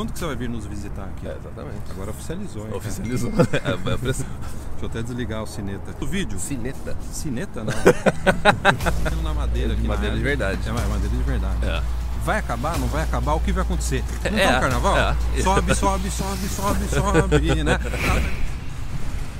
quando 0.00 0.12
que 0.14 0.18
você 0.18 0.24
vai 0.24 0.36
vir 0.36 0.48
nos 0.48 0.64
visitar 0.64 1.04
aqui? 1.04 1.28
É, 1.28 1.36
exatamente. 1.38 1.90
Agora 1.90 2.10
oficializou, 2.10 2.66
hein? 2.66 2.72
Oficializou. 2.74 3.30
É, 3.52 3.92
é. 3.92 3.96
Deixa 3.98 4.24
eu 4.80 4.86
até 4.88 5.02
desligar 5.02 5.42
o 5.42 5.46
cineta. 5.46 5.94
O 6.00 6.06
vídeo? 6.06 6.38
Cineta. 6.38 6.96
Cineta 7.12 7.62
não. 7.62 7.72
Aquilo 9.04 9.22
na 9.22 9.34
madeira 9.34 9.74
aqui. 9.74 9.86
Madeira 9.86 10.16
de 10.16 10.22
verdade. 10.22 10.58
É, 10.66 10.72
madeira 10.72 11.08
de 11.16 11.22
verdade. 11.22 11.66
É. 11.66 11.82
Vai 12.24 12.38
acabar, 12.38 12.78
não 12.78 12.86
vai 12.88 13.02
acabar, 13.02 13.34
o 13.34 13.40
que 13.40 13.52
vai 13.52 13.62
acontecer? 13.62 14.02
Não 14.30 14.38
É, 14.38 14.50
tá 14.52 14.56
o 14.56 14.60
carnaval? 14.60 14.96
é. 14.96 15.42
Sobe, 15.42 15.74
sobe, 15.74 16.10
sobe, 16.10 16.48
sobe, 16.48 16.88
sobe, 16.88 17.64
né? 17.64 17.78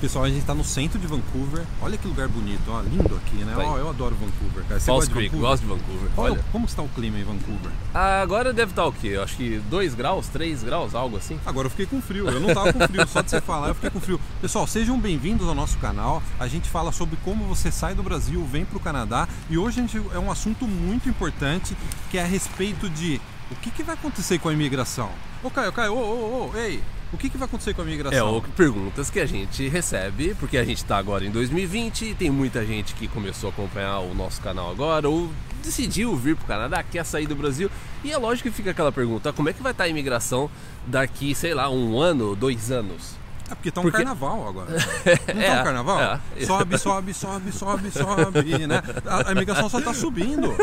Pessoal, 0.01 0.25
a 0.25 0.30
gente 0.30 0.46
tá 0.46 0.55
no 0.55 0.64
centro 0.64 0.98
de 0.98 1.07
Vancouver. 1.07 1.62
Olha 1.83 1.98
que 1.98 2.09
lugar 2.09 2.27
bonito, 2.27 2.62
ó, 2.69 2.80
lindo 2.80 3.14
aqui, 3.16 3.37
né? 3.45 3.53
Vai. 3.55 3.66
Ó, 3.66 3.77
eu 3.77 3.91
adoro 3.91 4.15
Vancouver, 4.16 4.65
cara. 4.66 4.80
Você 4.80 4.87
False 4.87 5.09
gosta 5.09 5.09
de 5.09 5.12
Creek, 5.29 5.34
Vancouver? 5.37 5.51
gosto 5.51 5.62
de 5.62 5.69
Vancouver. 5.69 6.11
Qual- 6.15 6.27
Olha. 6.33 6.45
como 6.51 6.65
está 6.65 6.80
o 6.83 6.89
clima 6.89 7.19
em 7.19 7.23
Vancouver? 7.25 7.71
Ah, 7.93 8.23
agora 8.23 8.51
deve 8.51 8.73
estar 8.73 8.87
o 8.87 8.93
quê? 8.93 9.09
Eu 9.09 9.23
acho 9.23 9.37
que 9.37 9.59
2 9.69 9.93
graus, 9.95 10.27
3 10.29 10.62
graus, 10.62 10.95
algo 10.95 11.19
assim. 11.19 11.39
Agora 11.45 11.66
eu 11.66 11.71
fiquei 11.71 11.84
com 11.84 12.01
frio, 12.01 12.27
eu 12.30 12.41
não 12.41 12.55
tava 12.55 12.73
com 12.73 12.80
frio, 12.88 13.07
só 13.07 13.21
de 13.21 13.29
você 13.29 13.43
falar 13.43 13.69
eu 13.69 13.74
fiquei 13.74 13.91
com 13.91 14.01
frio. 14.01 14.19
Pessoal, 14.41 14.66
sejam 14.66 14.98
bem-vindos 14.98 15.47
ao 15.47 15.55
nosso 15.55 15.77
canal. 15.77 16.23
A 16.38 16.48
gente 16.48 16.66
fala 16.71 16.93
sobre 16.93 17.19
como 17.23 17.45
você 17.45 17.71
sai 17.71 17.95
do 17.95 18.02
Brasil, 18.02 18.43
vem 18.51 18.65
para 18.65 18.79
o 18.79 18.80
Canadá 18.80 19.29
e 19.51 19.59
hoje 19.59 19.80
a 19.80 19.82
gente 19.82 20.02
é 20.15 20.19
um 20.19 20.30
assunto 20.30 20.66
muito 20.66 21.10
importante 21.10 21.77
que 22.10 22.16
é 22.16 22.23
a 22.23 22.27
respeito 22.27 22.88
de 22.88 23.21
o 23.51 23.55
que, 23.57 23.71
que 23.71 23.82
vai 23.82 23.96
acontecer 23.96 24.38
com 24.38 24.48
a 24.48 24.52
imigração. 24.55 25.10
Ô 25.43 25.51
Caio, 25.51 25.73
Caio, 25.73 25.93
ô, 25.93 25.96
ô, 25.98 26.51
ô, 26.55 26.57
ei, 26.57 26.82
o 27.12 27.16
que, 27.19 27.28
que 27.28 27.37
vai 27.37 27.46
acontecer 27.46 27.74
com 27.74 27.82
a 27.82 27.84
É, 27.84 27.88
imigração? 27.88 28.34
ou 28.34 28.42
perguntas 28.42 29.10
que 29.10 29.18
a 29.20 29.27
gente 29.27 29.68
recebe, 29.68 30.34
porque 30.38 30.56
a 30.56 30.64
gente 30.64 30.78
está 30.78 30.96
agora 30.96 31.24
em 31.24 31.30
2020 31.30 32.06
e 32.10 32.14
tem 32.14 32.30
muita 32.30 32.64
gente 32.64 32.95
que 32.95 33.09
começou 33.09 33.51
a 33.51 33.52
acompanhar 33.52 33.98
o 34.01 34.14
nosso 34.14 34.41
canal 34.41 34.70
agora 34.70 35.09
ou 35.09 35.30
decidiu 35.62 36.16
vir 36.16 36.37
para 36.37 36.45
o 36.45 36.46
Canadá, 36.48 36.82
quer 36.82 37.04
sair 37.04 37.27
do 37.27 37.37
Brasil. 37.37 37.70
E 38.02 38.10
é 38.10 38.16
lógico 38.16 38.48
que 38.48 38.54
fica 38.54 38.70
aquela 38.70 38.91
pergunta: 38.92 39.32
como 39.32 39.48
é 39.48 39.52
que 39.52 39.62
vai 39.62 39.73
estar 39.73 39.84
a 39.84 39.88
imigração 39.88 40.51
daqui, 40.87 41.34
sei 41.34 41.52
lá, 41.52 41.68
um 41.68 41.98
ano, 41.98 42.34
dois 42.34 42.70
anos? 42.70 43.20
É 43.50 43.54
porque 43.54 43.70
tá 43.70 43.80
um 43.80 43.84
Porque- 43.84 43.96
carnaval 43.98 44.48
agora. 44.48 44.70
Não 44.70 44.79
tá 44.79 45.32
É, 45.43 45.60
um 45.60 45.65
carnaval? 45.65 46.01
é. 46.01 46.20
Sobe, 46.46 46.79
sobe, 46.79 47.12
sobe, 47.15 47.51
sobe, 47.52 47.90
sobe, 47.90 48.59
né? 48.68 48.80
A, 49.07 49.29
a 49.29 49.32
imigração 49.32 49.68
só 49.68 49.80
tá 49.80 49.92
subindo. 49.92 50.54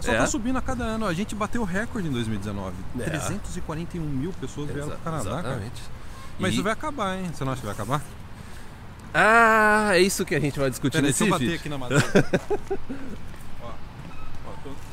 Só 0.00 0.12
É. 0.12 0.18
tá 0.18 0.26
subindo 0.26 0.56
a 0.58 0.62
cada 0.62 0.84
ano. 0.84 1.06
A 1.06 1.12
gente 1.12 1.34
bateu 1.34 1.62
o 1.62 1.64
recorde 1.64 2.06
em 2.08 2.12
2019. 2.12 2.74
É. 3.00 3.04
341 3.04 4.00
mil 4.04 4.32
pessoas 4.34 4.68
vieram 4.68 4.86
Exa- 4.88 4.94
pro 4.96 5.04
Canadá, 5.04 5.30
cara. 5.30 5.40
Exatamente. 5.40 5.82
Mas 6.38 6.50
E- 6.52 6.54
isso 6.54 6.62
vai 6.62 6.72
acabar, 6.72 7.18
hein? 7.18 7.30
Você 7.34 7.44
não 7.44 7.52
acha 7.52 7.60
que 7.60 7.66
vai 7.66 7.74
acabar? 7.74 8.00
Ah, 9.12 9.90
é 9.92 9.98
isso 10.00 10.24
que 10.24 10.34
a 10.36 10.40
gente 10.40 10.58
vai 10.58 10.70
discutir 10.70 11.02
deixa 11.02 11.06
nesse 11.08 11.24
eu 11.24 11.28
bater 11.30 11.44
vídeo. 11.44 11.58
aqui 11.58 11.68
na 11.68 11.78
madeira. 11.78 12.04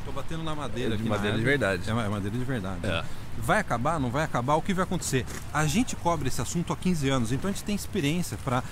tô, 0.08 0.12
batendo 0.12 0.42
na 0.42 0.54
madeira 0.54 0.90
É 0.92 0.94
aqui 0.94 1.02
de 1.02 1.08
na 1.08 1.14
madeira 1.16 1.36
de 1.36 1.42
árvore. 1.42 1.58
verdade. 1.58 1.88
É, 1.88 2.06
é 2.06 2.08
madeira 2.08 2.36
de 2.38 2.44
verdade. 2.44 2.86
É. 2.86 3.04
Vai 3.38 3.60
acabar, 3.60 4.00
não 4.00 4.10
vai 4.10 4.24
acabar? 4.24 4.56
O 4.56 4.62
que 4.62 4.74
vai 4.74 4.82
acontecer? 4.84 5.24
A 5.52 5.66
gente 5.66 5.94
cobre 5.96 6.28
esse 6.28 6.40
assunto 6.40 6.72
há 6.72 6.76
15 6.76 7.08
anos, 7.08 7.32
então 7.32 7.48
a 7.48 7.52
gente 7.52 7.64
tem 7.64 7.74
experiência 7.74 8.36
para 8.44 8.62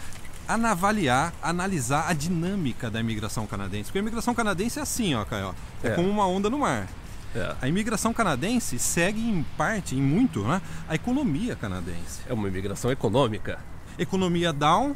avaliar, 0.48 1.32
analisar 1.42 2.08
a 2.08 2.12
dinâmica 2.12 2.90
da 2.90 3.00
imigração 3.00 3.46
canadense. 3.46 3.84
Porque 3.84 3.98
a 3.98 4.02
imigração 4.02 4.34
canadense 4.34 4.78
é 4.78 4.82
assim, 4.82 5.14
ó, 5.14 5.24
Caio. 5.24 5.54
É, 5.82 5.88
É. 5.88 5.90
como 5.94 6.08
uma 6.08 6.26
onda 6.26 6.48
no 6.50 6.58
mar. 6.60 6.86
É. 7.34 7.54
A 7.60 7.68
imigração 7.68 8.14
canadense 8.14 8.78
segue 8.78 9.20
em 9.20 9.42
parte, 9.58 9.94
em 9.94 10.00
muito, 10.00 10.42
né, 10.44 10.62
a 10.88 10.94
economia 10.94 11.54
canadense. 11.54 12.20
É 12.28 12.32
uma 12.32 12.48
imigração 12.48 12.90
econômica. 12.90 13.58
Economia 13.98 14.52
down, 14.52 14.94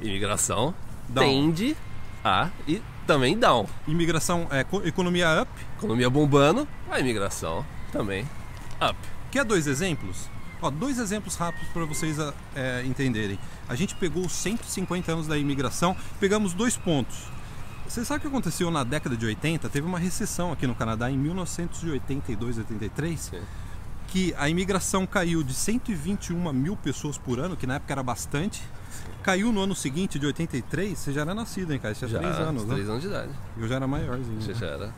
Imigração 0.00 0.74
Down. 1.08 1.24
tende 1.24 1.76
a 2.24 2.50
e 2.66 2.82
também 3.08 3.38
down. 3.38 3.66
imigração 3.88 4.46
é, 4.50 4.62
co- 4.62 4.86
economia 4.86 5.42
up. 5.42 5.50
Economia 5.78 6.10
bombando, 6.10 6.68
a 6.90 7.00
imigração 7.00 7.64
também 7.90 8.28
up. 8.80 8.96
Quer 9.30 9.44
dois 9.44 9.66
exemplos? 9.66 10.28
Ó, 10.60 10.70
dois 10.70 10.98
exemplos 10.98 11.34
rápidos 11.34 11.68
para 11.68 11.86
vocês 11.86 12.20
ah, 12.20 12.34
é, 12.54 12.82
entenderem. 12.84 13.38
A 13.66 13.74
gente 13.74 13.94
pegou 13.94 14.26
os 14.26 14.32
150 14.32 15.10
anos 15.10 15.26
da 15.26 15.38
imigração, 15.38 15.96
pegamos 16.20 16.52
dois 16.52 16.76
pontos. 16.76 17.16
Você 17.88 18.04
sabe 18.04 18.18
o 18.18 18.20
que 18.20 18.26
aconteceu 18.26 18.70
na 18.70 18.84
década 18.84 19.16
de 19.16 19.24
80? 19.24 19.66
Teve 19.70 19.86
uma 19.86 19.98
recessão 19.98 20.52
aqui 20.52 20.66
no 20.66 20.74
Canadá 20.74 21.10
em 21.10 21.16
1982, 21.16 22.58
83, 22.58 23.18
Sim. 23.18 23.40
Que 24.08 24.34
a 24.36 24.48
imigração 24.48 25.06
caiu 25.06 25.42
de 25.42 25.54
121 25.54 26.52
mil 26.52 26.76
pessoas 26.76 27.16
por 27.16 27.38
ano, 27.38 27.56
que 27.56 27.66
na 27.66 27.74
época 27.74 27.92
era 27.92 28.02
bastante. 28.02 28.62
Caiu 29.22 29.52
no 29.52 29.60
ano 29.60 29.74
seguinte, 29.74 30.18
de 30.18 30.26
83, 30.26 30.98
você 30.98 31.12
já 31.12 31.20
era 31.20 31.34
nascido, 31.34 31.72
hein, 31.72 31.78
cara? 31.78 31.94
Você 31.94 32.06
tinha 32.06 32.22
Já, 32.22 32.28
3 32.28 32.48
anos, 32.48 32.64
né? 32.64 32.74
três 32.74 32.88
anos 32.88 33.02
de 33.02 33.08
idade. 33.08 33.32
Eu 33.56 33.68
já 33.68 33.76
era 33.76 33.86
maiorzinho. 33.86 34.40
Já, 34.40 34.48
né? 34.48 34.54
já 34.54 34.66
era. 34.66 34.94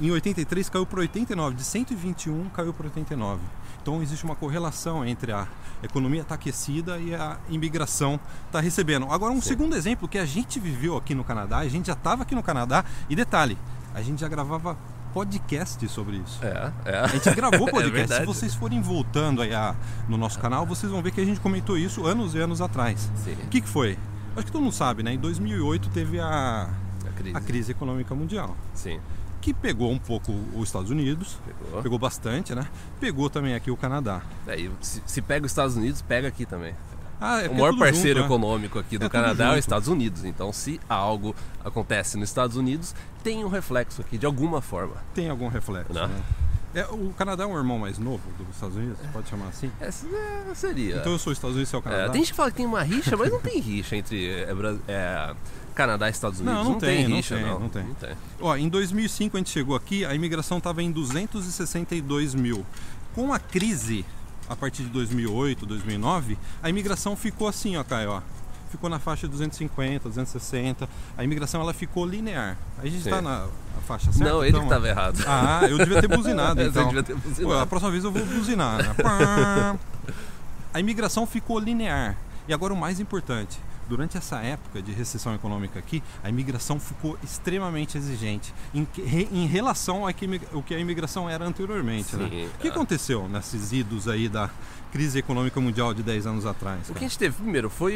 Em 0.00 0.10
83 0.12 0.68
caiu 0.68 0.86
para 0.86 1.00
89, 1.00 1.56
de 1.56 1.64
121 1.64 2.48
caiu 2.50 2.72
para 2.72 2.86
89. 2.86 3.40
Então 3.82 4.00
existe 4.00 4.24
uma 4.24 4.36
correlação 4.36 5.04
entre 5.04 5.32
a 5.32 5.48
economia 5.82 6.20
estar 6.20 6.36
aquecida 6.36 6.98
e 6.98 7.14
a 7.14 7.36
imigração 7.48 8.20
estar 8.46 8.60
recebendo. 8.60 9.06
Agora 9.10 9.32
um 9.32 9.40
Sim. 9.40 9.48
segundo 9.48 9.74
exemplo 9.74 10.06
que 10.06 10.18
a 10.18 10.24
gente 10.24 10.60
viveu 10.60 10.96
aqui 10.96 11.14
no 11.14 11.24
Canadá, 11.24 11.58
a 11.58 11.68
gente 11.68 11.86
já 11.86 11.94
estava 11.94 12.22
aqui 12.22 12.34
no 12.34 12.42
Canadá 12.44 12.84
e 13.08 13.16
detalhe, 13.16 13.58
a 13.92 14.00
gente 14.00 14.20
já 14.20 14.28
gravava 14.28 14.78
podcast 15.12 15.88
sobre 15.88 16.16
isso. 16.18 16.38
É, 16.44 16.72
é. 16.84 16.98
A 16.98 17.06
gente 17.08 17.30
gravou 17.34 17.68
É 17.68 17.70
podcast. 17.70 17.90
Se 18.00 18.08
verdade. 18.08 18.26
vocês 18.26 18.54
forem 18.54 18.80
voltando 18.80 19.42
aí 19.42 19.54
a- 19.54 19.74
no 20.08 20.16
nosso 20.16 20.38
canal, 20.38 20.64
vocês 20.66 20.90
vão 20.90 21.02
ver 21.02 21.10
que 21.12 21.20
a 21.20 21.24
gente 21.24 21.40
comentou 21.40 21.76
isso 21.76 22.06
anos 22.06 22.34
e 22.34 22.38
anos 22.38 22.60
atrás. 22.60 23.10
O 23.44 23.48
que, 23.48 23.60
que 23.60 23.68
foi? 23.68 23.98
Acho 24.36 24.46
que 24.46 24.52
todo 24.52 24.62
mundo 24.62 24.72
sabe, 24.74 25.02
né? 25.02 25.12
Em 25.12 25.18
2008 25.18 25.88
teve 25.90 26.20
a, 26.20 26.70
A 27.06 27.10
crise. 27.16 27.36
a 27.36 27.40
crise 27.40 27.72
econômica 27.72 28.14
mundial 28.14 28.56
Sim. 28.72 29.00
que 29.40 29.52
pegou 29.52 29.90
um 29.90 29.98
pouco 29.98 30.32
os 30.54 30.68
Estados 30.68 30.90
Unidos, 30.90 31.38
Pegou. 31.44 31.82
pegou 31.82 31.98
bastante, 31.98 32.54
né? 32.54 32.66
Pegou 33.00 33.28
também 33.28 33.54
aqui 33.54 33.70
o 33.70 33.76
Canadá. 33.76 34.22
Aí, 34.46 34.70
se, 34.80 35.02
se 35.06 35.20
pega 35.22 35.44
os 35.46 35.50
Estados 35.52 35.76
Unidos, 35.76 36.02
pega 36.02 36.28
aqui 36.28 36.46
também. 36.46 36.74
Ah, 37.20 37.40
é 37.42 37.48
o 37.48 37.52
é 37.52 37.54
maior 37.54 37.76
parceiro 37.76 38.20
junto, 38.20 38.28
né? 38.30 38.36
econômico 38.36 38.78
aqui 38.78 38.96
do 38.98 39.06
É 39.06 39.08
tudo 39.08 39.10
Canadá 39.10 39.48
é 39.48 39.52
os 39.52 39.58
Estados 39.58 39.88
Unidos. 39.88 40.24
Então, 40.24 40.52
se 40.52 40.80
algo 40.88 41.34
acontece 41.64 42.16
nos 42.16 42.28
Estados 42.28 42.56
Unidos, 42.56 42.94
tem 43.24 43.44
um 43.44 43.48
reflexo 43.48 44.00
aqui 44.00 44.16
de 44.16 44.26
alguma 44.26 44.60
forma. 44.60 44.96
Tem 45.14 45.28
algum 45.28 45.48
reflexo, 45.48 45.92
Né? 45.92 46.06
né? 46.06 46.22
É, 46.74 46.84
o 46.84 47.12
Canadá 47.16 47.44
é 47.44 47.46
um 47.46 47.56
irmão 47.56 47.78
mais 47.78 47.98
novo 47.98 48.22
dos 48.36 48.54
Estados 48.54 48.76
Unidos, 48.76 48.98
pode 49.12 49.28
chamar 49.28 49.48
assim? 49.48 49.70
Essa 49.80 50.06
é, 50.06 50.54
seria. 50.54 50.96
Então 50.96 51.12
eu 51.12 51.18
sou 51.18 51.32
os 51.32 51.38
Estados 51.38 51.56
Unidos 51.56 51.72
e 51.72 51.74
é 51.74 51.78
o 51.78 51.82
Canadá? 51.82 52.04
É, 52.04 52.08
tem 52.10 52.20
gente 52.20 52.30
que 52.30 52.36
fala 52.36 52.50
que 52.50 52.58
tem 52.58 52.66
uma 52.66 52.82
rixa, 52.82 53.16
mas 53.16 53.32
não 53.32 53.40
tem 53.40 53.58
rixa 53.58 53.96
entre 53.96 54.28
é, 54.28 54.54
é, 54.86 55.34
Canadá 55.74 56.08
e 56.08 56.10
Estados 56.10 56.40
Unidos. 56.40 56.58
Não, 56.58 56.72
não 56.72 56.78
tem, 56.78 57.08
não 57.08 57.16
rixa, 57.16 57.36
tem, 57.36 57.44
não. 57.46 57.58
não 57.58 57.68
tem. 57.70 57.84
Não 57.84 57.94
tem. 57.94 58.10
Ó, 58.38 58.54
em 58.54 58.68
2005 58.68 59.36
a 59.36 59.40
gente 59.40 59.50
chegou 59.50 59.74
aqui, 59.74 60.04
a 60.04 60.14
imigração 60.14 60.58
estava 60.58 60.82
em 60.82 60.92
262 60.92 62.34
mil. 62.34 62.66
Com 63.14 63.32
a 63.32 63.38
crise, 63.38 64.04
a 64.48 64.56
partir 64.56 64.82
de 64.82 64.88
2008, 64.88 65.66
2009, 65.66 66.38
a 66.62 66.70
imigração 66.70 67.14
ficou 67.16 67.48
assim, 67.48 67.76
ó, 67.76 67.84
Caio, 67.84 68.10
ó. 68.10 68.22
Ficou 68.70 68.90
na 68.90 68.98
faixa 68.98 69.26
de 69.26 69.32
250, 69.32 70.08
260. 70.10 70.88
A 71.16 71.24
imigração 71.24 71.60
ela 71.60 71.72
ficou 71.72 72.04
linear. 72.04 72.56
A 72.78 72.84
gente 72.84 72.98
está 72.98 73.22
na 73.22 73.46
faixa 73.86 74.12
certa? 74.12 74.30
não, 74.30 74.40
ele 74.40 74.50
então, 74.50 74.60
que 74.60 74.66
estava 74.66 74.86
errado. 74.88 75.24
Ah, 75.26 75.60
eu 75.68 75.78
devia 75.78 76.02
ter 76.02 76.08
buzinado, 76.08 76.60
Você 76.62 76.68
então. 76.68 76.86
devia 76.88 77.02
ter 77.02 77.14
Pô, 77.14 77.20
buzinado. 77.28 77.58
a 77.60 77.66
próxima 77.66 77.90
vez 77.90 78.04
eu 78.04 78.12
vou 78.12 78.26
buzinar. 78.26 78.76
Né? 78.78 79.78
A 80.74 80.80
imigração 80.80 81.26
ficou 81.26 81.58
linear. 81.58 82.14
E 82.46 82.52
agora 82.52 82.74
o 82.74 82.76
mais 82.76 83.00
importante, 83.00 83.58
durante 83.88 84.16
essa 84.18 84.38
época 84.40 84.82
de 84.82 84.92
recessão 84.92 85.34
econômica 85.34 85.78
aqui, 85.78 86.02
a 86.22 86.28
imigração 86.28 86.78
ficou 86.78 87.18
extremamente 87.24 87.96
exigente 87.96 88.52
em, 88.74 88.84
que- 88.84 89.02
em 89.32 89.46
relação 89.46 90.06
ao 90.06 90.12
que, 90.12 90.26
o 90.52 90.62
que 90.62 90.74
a 90.74 90.78
imigração 90.78 91.28
era 91.28 91.44
anteriormente. 91.44 92.14
né? 92.16 92.28
Sim, 92.30 92.46
O 92.54 92.58
que 92.58 92.68
é. 92.68 92.70
aconteceu 92.70 93.28
nesses 93.28 93.72
idos 93.72 94.06
aí 94.08 94.28
da 94.28 94.50
crise 94.92 95.18
econômica 95.18 95.60
mundial 95.60 95.94
de 95.94 96.02
10 96.02 96.26
anos 96.26 96.46
atrás? 96.46 96.80
O 96.82 96.82
que 96.88 96.92
cara? 96.94 96.98
a 97.06 97.08
gente 97.08 97.18
teve 97.18 97.36
primeiro 97.36 97.70
foi. 97.70 97.94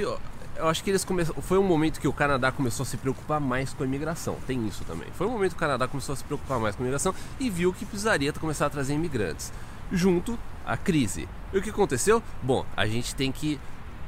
Eu 0.55 0.69
acho 0.69 0.85
que 0.85 0.91
eles 0.91 1.05
começaram. 1.05 1.41
Foi 1.43 1.59
um 1.59 1.63
momento 1.67 1.99
que 2.01 2.07
o 2.07 2.13
Canadá 2.13 2.53
começou 2.53 2.85
a 2.85 2.87
se 2.87 2.97
preocupar 2.97 3.41
mais 3.41 3.73
com 3.73 3.83
a 3.83 3.87
imigração. 3.87 4.37
Tem 4.47 4.67
isso 4.69 4.85
também. 4.85 5.09
Foi 5.15 5.27
um 5.27 5.31
momento 5.31 5.53
que 5.53 5.57
o 5.57 5.61
Canadá 5.61 5.89
começou 5.89 6.13
a 6.13 6.17
se 6.17 6.23
preocupar 6.25 6.59
mais 6.61 6.77
com 6.77 6.83
a 6.83 6.85
imigração 6.85 7.15
e 7.41 7.49
viu 7.49 7.73
que 7.73 7.85
precisaria 7.87 8.33
começar 8.35 8.67
a 8.67 8.71
trazer 8.71 8.93
imigrantes. 8.95 9.51
Junto 9.91 10.39
à 10.65 10.77
crise. 10.77 11.27
E 11.53 11.59
o 11.59 11.63
que 11.63 11.71
aconteceu? 11.71 12.23
Bom, 12.43 12.65
a 12.77 12.87
gente 12.87 13.15
tem 13.15 13.33
que 13.33 13.59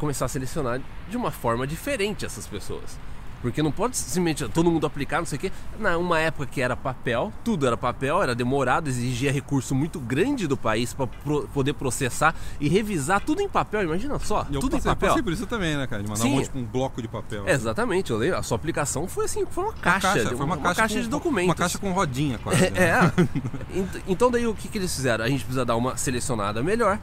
começar 0.04 0.26
a 0.26 0.28
selecionar 0.28 0.80
de 1.08 1.16
uma 1.16 1.30
forma 1.30 1.66
diferente 1.66 2.26
essas 2.26 2.46
pessoas. 2.46 2.98
Porque 3.40 3.62
não 3.62 3.70
pode 3.70 3.94
simplesmente 3.94 4.48
todo 4.48 4.70
mundo 4.70 4.86
aplicar, 4.86 5.18
não 5.18 5.26
sei 5.26 5.36
o 5.36 5.40
quê. 5.40 5.52
Na 5.78 5.98
uma 5.98 6.18
época 6.18 6.46
que 6.46 6.62
era 6.62 6.74
papel, 6.74 7.30
tudo 7.44 7.66
era 7.66 7.76
papel, 7.76 8.22
era 8.22 8.34
demorado, 8.34 8.88
exigia 8.88 9.30
recurso 9.30 9.74
muito 9.74 10.00
grande 10.00 10.46
do 10.46 10.56
país 10.56 10.94
para 10.94 11.06
poder 11.52 11.74
processar 11.74 12.34
e 12.58 12.70
revisar 12.70 13.20
tudo 13.20 13.42
em 13.42 13.48
papel. 13.48 13.82
Imagina 13.82 14.18
só, 14.18 14.46
eu 14.50 14.60
tudo 14.60 14.76
passei, 14.76 14.90
em 14.90 14.94
papel. 14.94 15.08
passei 15.10 15.22
por 15.22 15.32
isso 15.34 15.46
também, 15.46 15.76
né, 15.76 15.86
cara? 15.86 16.02
De 16.02 16.08
mandar 16.08 16.22
Sim. 16.22 16.32
um 16.32 16.36
monte 16.36 16.48
com 16.50 16.58
um 16.60 16.64
bloco 16.64 17.02
de 17.02 17.08
papel. 17.08 17.46
É, 17.46 17.52
exatamente, 17.52 18.10
eu 18.10 18.16
lembro. 18.16 18.38
A 18.38 18.42
sua 18.42 18.56
aplicação 18.56 19.06
foi 19.06 19.26
assim, 19.26 19.44
foi 19.44 19.64
uma 19.64 19.72
Uma 19.72 19.78
caixa, 19.78 20.08
foi 20.26 20.34
uma, 20.36 20.44
uma, 20.56 20.74
caixa, 20.74 20.98
de 20.98 21.04
com- 21.04 21.10
documentos. 21.10 21.48
Uma 21.50 21.54
caixa 21.54 21.78
com 21.78 21.92
rodinha, 21.92 22.38
quase. 22.38 22.70
né? 22.70 22.70
É. 22.80 22.98
Ent- 23.78 24.02
Então 24.08 24.30
daí 24.30 24.46
o 24.46 24.54
que, 24.54 24.68
que 24.68 24.78
eles 24.78 24.94
fizeram? 24.94 25.22
A 25.22 25.28
gente 25.28 25.40
precisa 25.44 25.66
dar 25.66 25.76
uma 25.76 25.98
selecionada 25.98 26.62
melhor, 26.62 26.98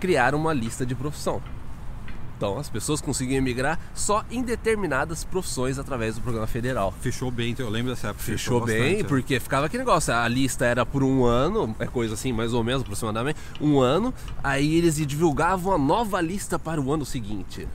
criaram 0.00 0.38
uma 0.38 0.54
lista 0.54 0.86
de 0.86 0.94
profissão. 0.94 1.42
Então, 2.36 2.58
as 2.58 2.68
pessoas 2.68 3.00
conseguiam 3.00 3.38
emigrar 3.38 3.78
só 3.94 4.24
em 4.30 4.42
determinadas 4.42 5.24
profissões 5.24 5.78
através 5.78 6.16
do 6.16 6.20
programa 6.20 6.46
federal. 6.46 6.92
Fechou 7.00 7.30
bem, 7.30 7.52
então 7.52 7.64
eu 7.64 7.72
lembro 7.72 7.92
dessa 7.92 8.08
época. 8.08 8.24
Fechou, 8.24 8.64
bem, 8.64 8.78
bastante, 8.78 9.02
né? 9.02 9.08
porque 9.08 9.40
ficava 9.40 9.66
aquele 9.66 9.82
negócio, 9.82 10.12
a 10.12 10.28
lista 10.28 10.66
era 10.66 10.84
por 10.84 11.02
um 11.02 11.24
ano, 11.24 11.74
é 11.78 11.86
coisa 11.86 12.12
assim, 12.12 12.32
mais 12.32 12.52
ou 12.52 12.62
menos, 12.62 12.82
aproximadamente, 12.82 13.38
um 13.58 13.80
ano, 13.80 14.12
aí 14.44 14.76
eles 14.76 14.96
divulgavam 14.96 15.72
a 15.72 15.78
nova 15.78 16.20
lista 16.20 16.58
para 16.58 16.80
o 16.80 16.92
ano 16.92 17.06
seguinte. 17.06 17.66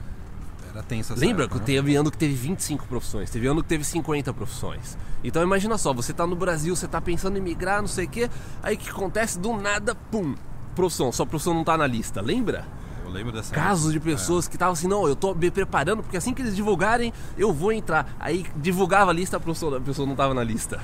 Era 0.72 0.82
tensa 0.82 1.14
Lembra 1.14 1.44
época, 1.44 1.60
que 1.60 1.72
né? 1.72 1.78
teve 1.78 1.96
ano 1.96 2.10
que 2.10 2.16
teve 2.16 2.34
25 2.34 2.86
profissões, 2.86 3.30
teve 3.30 3.46
ano 3.46 3.62
que 3.62 3.68
teve 3.68 3.84
50 3.84 4.32
profissões. 4.32 4.96
Então 5.24 5.42
imagina 5.42 5.76
só, 5.76 5.92
você 5.92 6.12
tá 6.12 6.26
no 6.26 6.36
Brasil, 6.36 6.74
você 6.74 6.86
tá 6.86 7.00
pensando 7.00 7.36
em 7.36 7.40
migrar, 7.40 7.80
não 7.80 7.88
sei 7.88 8.06
o 8.06 8.08
quê, 8.08 8.30
aí 8.62 8.76
o 8.76 8.78
que 8.78 8.88
acontece? 8.88 9.38
Do 9.38 9.54
nada, 9.54 9.94
pum, 9.94 10.34
profissão, 10.74 11.10
sua 11.10 11.26
profissão 11.26 11.52
não 11.52 11.64
tá 11.64 11.76
na 11.76 11.86
lista, 11.86 12.20
lembra? 12.22 12.64
Lembro 13.12 13.32
dessa 13.32 13.54
Casos 13.54 13.92
de 13.92 14.00
pessoas 14.00 14.48
que 14.48 14.56
estavam 14.56 14.72
assim, 14.72 14.88
não, 14.88 15.06
eu 15.06 15.14
tô 15.14 15.34
me 15.34 15.50
preparando, 15.50 16.02
porque 16.02 16.16
assim 16.16 16.34
que 16.34 16.42
eles 16.42 16.56
divulgarem, 16.56 17.12
eu 17.36 17.52
vou 17.52 17.72
entrar. 17.72 18.14
Aí 18.18 18.46
divulgava 18.56 19.10
a 19.10 19.14
lista, 19.14 19.36
a 19.36 19.40
pessoa, 19.40 19.78
a 19.78 19.80
pessoa 19.80 20.06
não 20.06 20.16
tava 20.16 20.34
na 20.34 20.42
lista. 20.42 20.80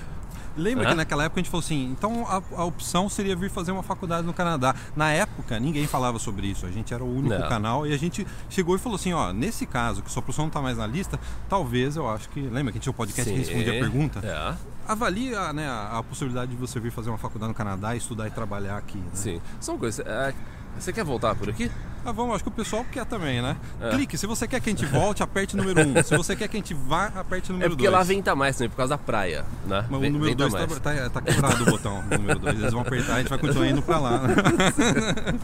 Lembra 0.58 0.86
Hã? 0.86 0.90
que 0.90 0.94
naquela 0.96 1.24
época 1.24 1.40
a 1.40 1.42
gente 1.42 1.50
falou 1.50 1.64
assim, 1.64 1.84
então 1.84 2.26
a, 2.26 2.42
a 2.60 2.64
opção 2.64 3.08
seria 3.08 3.36
vir 3.36 3.48
fazer 3.48 3.70
uma 3.70 3.82
faculdade 3.82 4.26
no 4.26 4.34
Canadá. 4.34 4.74
Na 4.96 5.10
época, 5.12 5.58
ninguém 5.60 5.86
falava 5.86 6.18
sobre 6.18 6.48
isso. 6.48 6.66
A 6.66 6.70
gente 6.70 6.92
era 6.92 7.02
o 7.02 7.16
único 7.16 7.38
Não. 7.38 7.48
canal 7.48 7.86
e 7.86 7.94
a 7.94 7.96
gente 7.96 8.26
chegou 8.50 8.74
e 8.74 8.78
falou 8.78 8.96
assim, 8.96 9.12
ó, 9.12 9.32
nesse 9.32 9.64
caso, 9.66 10.02
que 10.02 10.10
sua 10.10 10.20
profissão 10.20 10.46
não 10.46 10.50
tá 10.50 10.60
mais 10.60 10.76
na 10.76 10.86
lista, 10.86 11.18
talvez 11.48 11.94
eu 11.94 12.10
acho 12.10 12.28
que. 12.30 12.40
Lembra 12.40 12.64
que 12.64 12.70
a 12.70 12.72
gente 12.72 12.82
tinha 12.82 12.90
o 12.90 12.94
podcast 12.94 13.30
que 13.30 13.38
respondia 13.38 13.76
a 13.76 13.80
pergunta? 13.80 14.20
É, 14.20 14.56
Avalie 14.88 15.34
a, 15.34 15.52
né, 15.52 15.68
a, 15.68 15.98
a 15.98 16.02
possibilidade 16.02 16.50
de 16.50 16.56
você 16.56 16.80
vir 16.80 16.90
fazer 16.90 17.10
uma 17.10 17.18
faculdade 17.18 17.50
no 17.50 17.54
Canadá, 17.54 17.94
estudar 17.94 18.26
e 18.26 18.30
trabalhar 18.30 18.78
aqui. 18.78 18.98
Né? 18.98 19.04
sim. 19.12 19.40
São 19.60 19.78
coisas. 19.78 20.04
é, 20.04 20.34
você 20.78 20.92
quer 20.92 21.04
voltar 21.04 21.34
por 21.34 21.48
aqui? 21.48 21.70
Ah, 22.04 22.12
vamos, 22.12 22.34
acho 22.36 22.44
que 22.44 22.48
o 22.48 22.52
pessoal 22.52 22.84
quer 22.90 23.04
também, 23.04 23.42
né? 23.42 23.56
É. 23.80 23.90
Clique, 23.90 24.16
se 24.16 24.26
você 24.26 24.46
quer 24.46 24.60
que 24.60 24.70
a 24.70 24.72
gente 24.72 24.86
volte, 24.86 25.22
aperte 25.22 25.54
o 25.54 25.58
número 25.58 25.80
1. 25.86 25.98
Um. 25.98 26.02
Se 26.02 26.16
você 26.16 26.34
quer 26.36 26.48
que 26.48 26.56
a 26.56 26.60
gente 26.60 26.72
vá, 26.72 27.06
aperte 27.06 27.50
o 27.50 27.52
É 27.52 27.54
número 27.54 27.70
2. 27.70 27.76
porque 27.76 27.88
lá 27.88 28.02
venta 28.02 28.34
mais 28.34 28.56
também, 28.56 28.70
por 28.70 28.76
causa 28.76 28.90
da 28.90 28.98
praia, 28.98 29.44
né? 29.66 29.84
Mas 29.90 30.00
o 30.00 30.04
número 30.04 30.24
venta 30.24 30.48
2 30.48 30.52
mais. 30.52 30.78
tá, 30.78 30.94
tá, 30.94 31.10
tá 31.10 31.20
quebrado 31.20 31.62
o 31.64 31.66
botão, 31.66 31.98
o 32.10 32.18
número 32.18 32.38
2. 32.38 32.58
Eles 32.60 32.72
vão 32.72 32.82
apertar, 32.82 33.14
a 33.14 33.18
gente 33.18 33.28
vai 33.28 33.38
continuar 33.38 33.68
indo 33.68 33.82
pra 33.82 33.98
lá. 33.98 34.22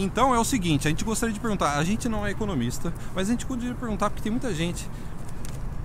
Então 0.00 0.32
é 0.32 0.38
o 0.38 0.44
seguinte, 0.44 0.86
a 0.86 0.90
gente 0.90 1.02
gostaria 1.04 1.32
de 1.34 1.40
perguntar, 1.40 1.76
a 1.76 1.82
gente 1.82 2.08
não 2.08 2.24
é 2.24 2.30
economista, 2.30 2.92
mas 3.16 3.26
a 3.28 3.32
gente 3.32 3.44
gostaria 3.44 3.74
de 3.74 3.80
perguntar, 3.80 4.08
porque 4.10 4.22
tem 4.22 4.30
muita 4.30 4.54
gente 4.54 4.88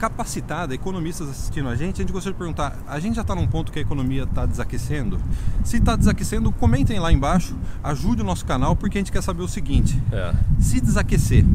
capacitada, 0.04 0.76
economistas 0.76 1.30
assistindo 1.30 1.70
a 1.70 1.78
gente, 1.78 1.96
a 1.96 2.04
gente 2.04 2.12
gostaria 2.12 2.34
de 2.34 2.38
perguntar, 2.38 2.78
a 2.86 3.00
gente 3.00 3.16
já 3.16 3.22
está 3.22 3.34
num 3.34 3.48
ponto 3.48 3.72
que 3.72 3.80
a 3.80 3.82
economia 3.82 4.24
está 4.24 4.46
desaquecendo? 4.46 5.18
Se 5.64 5.78
está 5.78 5.96
desaquecendo, 5.96 6.52
comentem 6.52 7.00
lá 7.00 7.10
embaixo, 7.10 7.56
ajude 7.82 8.22
o 8.22 8.26
nosso 8.26 8.46
canal, 8.46 8.76
porque 8.76 8.98
a 8.98 9.00
gente 9.00 9.14
quer 9.14 9.24
saber 9.24 9.44
o 9.44 9.48
seguinte, 9.48 9.98
É, 10.12 10.34
se 10.60 10.82
desaquecer, 10.82 11.46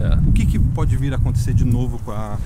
é. 0.00 0.14
o 0.26 0.32
que, 0.32 0.46
que 0.46 0.58
pode 0.58 0.96
vir 0.96 1.12
a 1.12 1.16
acontecer 1.16 1.52
de 1.52 1.66
novo 1.66 1.98
com 1.98 2.10
a, 2.10 2.38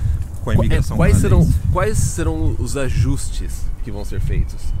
com 0.43 0.49
a 0.49 0.53
é, 0.55 0.57
imigração 0.57 0.97
quais, 0.97 1.15
serão, 1.15 1.49
quais 1.71 1.97
serão 1.97 2.53
os 2.59 2.75
ajustes 2.75 3.65
que 3.81 3.89
vão 3.89 4.03
ser 4.03 4.19
feitos 4.19 4.73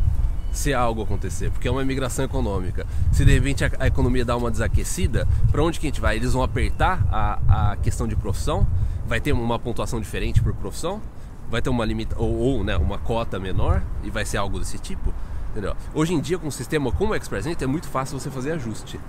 se 0.55 0.73
algo 0.73 1.03
acontecer? 1.03 1.51
Porque 1.51 1.67
é 1.67 1.71
uma 1.71 1.81
imigração 1.81 2.25
econômica. 2.25 2.85
Se 3.11 3.25
de 3.25 3.33
repente 3.33 3.63
a, 3.63 3.71
a 3.79 3.87
economia 3.87 4.23
dá 4.23 4.35
uma 4.35 4.49
desaquecida, 4.49 5.27
para 5.51 5.63
onde 5.63 5.79
que 5.79 5.85
a 5.85 5.89
gente 5.89 6.01
vai? 6.01 6.15
Eles 6.15 6.33
vão 6.33 6.41
apertar 6.41 7.05
a, 7.11 7.71
a 7.71 7.75
questão 7.77 8.07
de 8.07 8.15
profissão? 8.15 8.65
Vai 9.07 9.19
ter 9.19 9.33
uma 9.33 9.59
pontuação 9.59 9.99
diferente 9.99 10.41
por 10.41 10.53
profissão? 10.53 11.01
Vai 11.49 11.61
ter 11.61 11.69
uma 11.69 11.85
limita 11.85 12.15
ou, 12.17 12.33
ou, 12.35 12.63
né, 12.63 12.75
uma 12.77 12.97
cota 12.97 13.39
menor 13.39 13.83
e 14.03 14.09
vai 14.09 14.25
ser 14.25 14.37
algo 14.37 14.57
desse 14.57 14.79
tipo? 14.79 15.13
Entendeu? 15.51 15.75
Hoje 15.93 16.13
em 16.13 16.19
dia 16.19 16.37
com 16.37 16.47
um 16.47 16.51
sistema 16.51 16.91
como 16.91 17.13
o 17.13 17.15
Express 17.15 17.45
Entry, 17.45 17.63
é 17.63 17.67
muito 17.67 17.87
fácil 17.87 18.19
você 18.19 18.31
fazer 18.31 18.53
ajuste. 18.53 18.99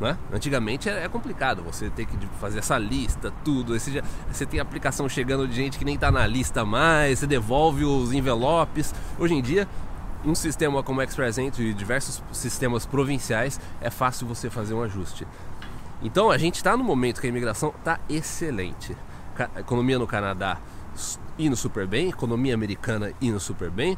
Né? 0.00 0.16
Antigamente 0.32 0.88
é 0.88 1.04
é 1.04 1.08
complicado 1.08 1.62
você 1.62 1.90
ter 1.90 2.06
que 2.06 2.16
fazer 2.40 2.60
essa 2.60 2.78
lista, 2.78 3.30
tudo. 3.44 3.76
Esse 3.76 4.02
você 4.32 4.46
tem 4.46 4.58
aplicação 4.58 5.06
chegando 5.10 5.46
de 5.46 5.54
gente 5.54 5.78
que 5.78 5.84
nem 5.84 5.94
está 5.94 6.10
na 6.10 6.26
lista 6.26 6.64
mais, 6.64 7.18
você 7.18 7.26
devolve 7.26 7.84
os 7.84 8.12
envelopes. 8.12 8.94
Hoje 9.18 9.34
em 9.34 9.42
dia, 9.42 9.68
um 10.24 10.34
sistema 10.34 10.82
como 10.82 11.00
o 11.00 11.02
Express 11.02 11.38
Entry 11.38 11.70
e 11.70 11.74
diversos 11.74 12.22
sistemas 12.32 12.84
provinciais 12.86 13.60
é 13.80 13.90
fácil 13.90 14.26
você 14.26 14.50
fazer 14.50 14.74
um 14.74 14.82
ajuste. 14.82 15.26
Então 16.02 16.30
a 16.30 16.38
gente 16.38 16.56
está 16.56 16.76
no 16.76 16.84
momento 16.84 17.20
que 17.20 17.26
a 17.26 17.30
imigração 17.30 17.74
está 17.78 18.00
excelente. 18.08 18.96
A 19.38 19.60
economia 19.60 19.98
no 19.98 20.06
Canadá 20.06 20.58
indo 21.38 21.56
super 21.56 21.86
bem, 21.86 22.08
economia 22.08 22.54
americana 22.54 23.12
indo 23.20 23.40
super 23.40 23.70
bem. 23.70 23.96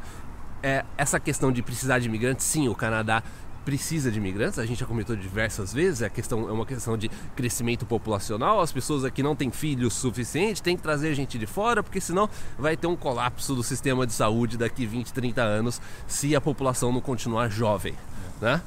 É, 0.63 0.85
essa 0.97 1.19
questão 1.19 1.51
de 1.51 1.61
precisar 1.63 1.99
de 1.99 2.07
imigrantes, 2.07 2.47
sim, 2.47 2.69
o 2.69 2.75
Canadá 2.75 3.23
precisa 3.65 4.11
de 4.11 4.19
imigrantes, 4.19 4.59
a 4.59 4.67
gente 4.67 4.81
já 4.81 4.87
comentou 4.87 5.15
diversas 5.17 5.73
vezes, 5.73 6.03
a 6.03 6.11
questão 6.11 6.49
é 6.49 6.53
uma 6.53 6.67
questão 6.67 6.97
de 6.97 7.09
crescimento 7.37 7.87
populacional, 7.87 8.61
as 8.61 8.73
pessoas 8.73 9.05
aqui 9.05 9.23
não 9.23 9.37
têm 9.37 9.51
filhos 9.51 9.95
suficientes, 9.95 10.61
tem 10.61 10.77
que 10.77 10.83
trazer 10.83 11.15
gente 11.15 11.39
de 11.39 11.47
fora, 11.47 11.83
porque 11.83 12.01
senão 12.01 12.29
vai 12.59 12.77
ter 12.77 12.87
um 12.87 12.97
colapso 12.97 13.55
do 13.55 13.63
sistema 13.63 14.07
de 14.07 14.13
saúde 14.13 14.57
daqui 14.57 14.87
20, 14.87 15.13
30 15.13 15.43
anos 15.43 15.81
se 16.07 16.35
a 16.35 16.41
população 16.41 16.93
não 16.93 17.01
continuar 17.01 17.49
jovem, 17.49 17.95
né? 18.41 18.61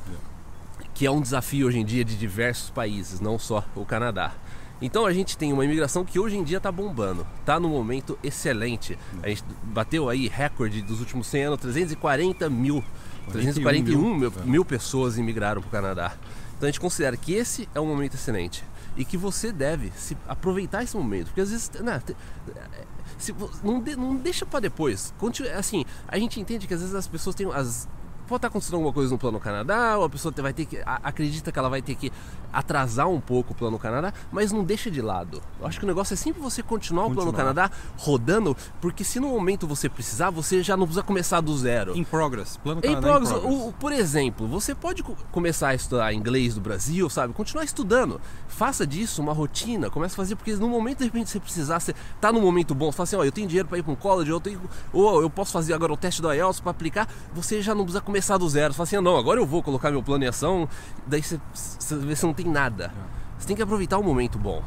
que 0.96 1.06
é 1.06 1.12
um 1.12 1.22
desafio 1.22 1.68
hoje 1.68 1.80
em 1.80 1.86
dia 1.86 2.06
de 2.06 2.16
diversos 2.16 2.70
países, 2.70 3.20
não 3.20 3.38
só 3.38 3.66
o 3.76 3.86
Canadá. 3.86 4.32
Então 4.82 5.06
a 5.06 5.14
gente 5.14 5.38
tem 5.38 5.54
uma 5.54 5.64
imigração 5.64 6.04
que 6.04 6.20
hoje 6.20 6.36
em 6.38 6.44
dia 6.44 6.58
está 6.58 6.72
bombando, 6.72 7.26
está 7.40 7.60
no 7.60 7.70
momento 7.70 8.18
excelente. 8.24 8.98
A 9.24 9.30
gente 9.30 9.44
bateu 9.64 10.10
aí 10.10 10.28
recorde 10.28 10.82
dos 10.82 11.00
últimos 11.00 11.28
100 11.28 11.44
anos, 11.44 11.60
340 11.60 12.50
mil, 12.50 12.84
341 13.32 13.98
mil, 14.02 14.16
mil. 14.32 14.32
mil 14.46 14.66
pessoas 14.66 15.18
imigraram 15.18 15.62
para 15.62 15.68
o 15.70 15.72
Canadá. 15.72 16.14
Então 16.58 16.68
a 16.68 16.72
gente 16.72 16.80
considera 16.80 17.16
que 17.18 17.34
esse 17.34 17.68
é 17.74 17.80
um 17.80 17.86
momento 17.88 18.16
excelente 18.16 18.64
e 18.98 19.04
que 19.04 19.18
você 19.18 19.52
deve 19.52 19.92
se 19.98 20.16
aproveitar 20.28 20.84
esse 20.84 20.96
momento, 20.96 21.28
porque 21.28 21.42
às 21.42 21.50
vezes 21.52 21.70
né, 21.82 22.02
te- 22.06 22.16
se 23.18 23.34
não, 23.64 23.82
de- 23.82 23.96
não 23.96 24.16
deixa 24.16 24.46
para 24.46 24.60
depois. 24.62 25.14
Continua, 25.18 25.52
assim, 25.54 25.84
a 26.08 26.18
gente 26.20 26.40
entende 26.40 26.68
que 26.68 26.74
às 26.74 26.80
vezes 26.82 26.96
as 26.96 27.08
pessoas 27.08 27.36
têm 27.36 27.48
as 27.52 27.88
pode 28.26 28.38
estar 28.40 28.48
acontecendo 28.48 28.76
alguma 28.76 28.92
coisa 28.94 29.12
no 29.12 29.18
plano 29.18 29.40
Canadá, 29.40 29.98
ou 29.98 30.04
a 30.06 30.10
pessoa 30.10 30.34
vai 30.38 30.54
ter 30.54 30.66
que 30.66 30.80
acredita 30.86 31.52
que 31.52 31.60
ela 31.60 31.70
vai 31.70 31.82
ter 31.82 31.96
que 31.96 32.12
atrasar 32.52 33.08
um 33.10 33.20
pouco 33.20 33.52
o 33.54 33.56
plano 33.56 33.78
Canadá, 33.78 34.14
mas 34.32 34.52
não 34.52 34.64
deixa 34.64 34.90
de 34.90 35.02
lado. 35.02 35.42
Eu 35.60 35.68
acho 35.68 35.78
que 35.80 35.86
o 35.86 35.88
negócio 35.88 36.14
é 36.14 36.18
sempre 36.18 36.42
você 36.42 36.64
continuar 36.64 37.04
o 37.04 37.12
plano 37.12 37.32
Continuar. 37.32 37.54
Canadá 37.54 37.72
rodando, 37.98 38.56
porque 38.80 39.04
se 39.04 39.20
no 39.20 39.28
momento 39.28 39.68
você 39.68 39.90
precisar, 39.90 40.30
você 40.30 40.64
já 40.64 40.78
não 40.78 40.86
precisa 40.86 41.04
começar 41.04 41.42
do 41.42 41.56
zero. 41.58 41.96
In 41.98 42.04
progress, 42.04 42.58
plano 42.58 42.80
Em 42.80 42.84
Canadá 42.94 43.02
progress, 43.02 43.32
in 43.32 43.40
progress. 43.42 43.68
o- 43.68 43.74
por 43.74 43.92
exemplo, 43.92 44.48
você 44.48 44.74
pode 44.74 45.04
co- 45.04 45.16
começar 45.32 45.70
a 45.70 45.76
estudar 45.76 46.14
inglês 46.14 46.56
do 46.56 46.62
Brasil, 46.62 47.10
sabe? 47.10 47.34
Continuar 47.34 47.64
estudando. 47.66 48.22
Faça 48.48 48.88
disso 48.88 49.22
uma 49.22 49.34
rotina. 49.34 49.90
Comece 49.90 50.14
a 50.14 50.18
fazer, 50.18 50.36
porque 50.36 50.56
no 50.56 50.70
momento 50.70 51.00
de 51.00 51.06
repente 51.06 51.30
você 51.30 51.40
precisar, 51.40 51.80
você 51.80 51.94
tá 52.22 52.32
num 52.32 52.42
momento 52.42 52.74
bom, 52.74 52.90
você 52.92 52.96
fala 52.98 53.04
assim, 53.04 53.16
ó, 53.18 53.24
eu 53.24 53.32
tenho 53.32 53.48
dinheiro 53.48 53.68
para 53.68 53.78
ir 53.78 53.84
para 53.84 53.92
um 53.92 53.96
college, 53.96 54.30
eu 54.32 54.40
tenho, 54.40 54.62
ou 54.94 55.22
eu 55.22 55.30
posso 55.30 55.52
fazer 55.52 55.74
agora 55.74 55.92
o 55.92 55.98
teste 55.98 56.22
do 56.22 56.32
IELTS 56.34 56.62
para 56.62 56.72
aplicar, 56.72 57.08
você 57.34 57.62
já 57.62 57.76
não 57.76 57.84
precisa 57.84 58.00
começar 58.02 58.15
do 58.38 58.50
zero. 58.50 58.74
Você 58.74 58.78
fala 58.78 58.88
assim, 58.88 58.96
ah, 58.98 59.02
não, 59.02 59.18
agora 59.18 59.40
eu 59.40 59.46
vou 59.46 59.62
colocar 59.64 59.92
meu 59.92 60.04
plano 60.04 60.24
em 60.24 60.28
ação, 60.28 60.68
daí 61.08 61.22
você, 61.22 61.40
você 61.54 61.96
vê 61.98 62.16
se 62.16 62.26
não 62.26 62.34
tem 62.34 62.46
nada. 62.46 62.92
Você 63.38 63.48
tem 63.48 63.56
que 63.56 63.62
aproveitar 63.62 63.98
o 63.98 64.04
momento 64.04 64.38
bom, 64.38 64.64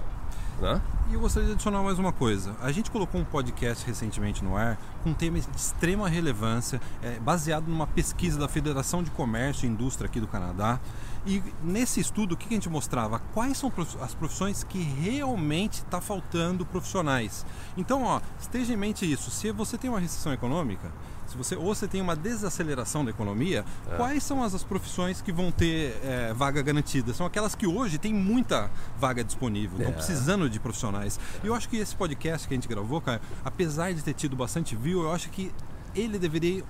né? 0.60 0.80
E 1.10 1.14
eu 1.14 1.20
gostaria 1.20 1.46
de 1.46 1.54
adicionar 1.54 1.82
mais 1.82 1.98
uma 1.98 2.12
coisa. 2.12 2.54
A 2.60 2.70
gente 2.70 2.90
colocou 2.90 3.18
um 3.18 3.24
podcast 3.24 3.86
recentemente 3.86 4.44
no 4.44 4.54
ar 4.54 4.78
com 5.02 5.08
um 5.08 5.14
tema 5.14 5.40
de 5.40 5.56
extrema 5.56 6.06
relevância, 6.06 6.78
é, 7.02 7.18
baseado 7.18 7.66
numa 7.66 7.86
pesquisa 7.86 8.38
da 8.38 8.46
Federação 8.46 9.02
de 9.02 9.10
Comércio 9.12 9.64
e 9.64 9.70
Indústria 9.70 10.06
aqui 10.06 10.20
do 10.20 10.26
Canadá. 10.26 10.78
E 11.26 11.42
nesse 11.62 11.98
estudo, 11.98 12.32
o 12.32 12.36
que 12.36 12.46
a 12.46 12.52
gente 12.52 12.68
mostrava? 12.68 13.18
Quais 13.32 13.56
são 13.56 13.72
as 14.02 14.14
profissões 14.14 14.62
que 14.62 14.82
realmente 14.82 15.78
está 15.78 15.98
faltando 15.98 16.66
profissionais. 16.66 17.44
Então, 17.74 18.02
ó, 18.02 18.20
esteja 18.38 18.74
em 18.74 18.76
mente 18.76 19.10
isso. 19.10 19.30
Se 19.30 19.50
você 19.50 19.78
tem 19.78 19.88
uma 19.88 20.00
recessão 20.00 20.32
econômica, 20.32 20.92
se 21.28 21.36
você 21.36 21.54
ou 21.56 21.66
você 21.74 21.86
tem 21.86 22.00
uma 22.00 22.16
desaceleração 22.16 23.04
da 23.04 23.10
economia, 23.10 23.64
quais 23.96 24.22
são 24.22 24.42
as, 24.42 24.54
as 24.54 24.64
profissões 24.64 25.20
que 25.20 25.30
vão 25.30 25.52
ter 25.52 25.96
é, 26.02 26.32
vaga 26.34 26.62
garantida? 26.62 27.12
São 27.12 27.26
aquelas 27.26 27.54
que 27.54 27.66
hoje 27.66 27.98
tem 27.98 28.12
muita 28.14 28.70
vaga 28.98 29.22
disponível, 29.22 29.76
estão 29.78 29.92
É. 29.92 29.94
precisando 29.94 30.48
de 30.48 30.58
profissionais. 30.58 31.20
E 31.44 31.46
eu 31.46 31.54
acho 31.54 31.68
que 31.68 31.76
esse 31.76 31.94
podcast 31.94 32.48
que 32.48 32.54
a 32.54 32.56
gente 32.56 32.66
gravou, 32.68 33.00
cara, 33.00 33.20
apesar 33.44 33.92
de 33.92 34.02
ter 34.02 34.14
tido 34.14 34.34
bastante 34.34 34.74
view, 34.74 35.02
eu 35.02 35.12
acho 35.12 35.28
que 35.30 35.52
ele 35.94 36.18
deveria 36.18 36.64